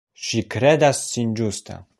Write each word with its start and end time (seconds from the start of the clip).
Ŝi 0.27 0.39
kredas 0.55 1.05
sin 1.11 1.37
ĝusta. 1.43 1.83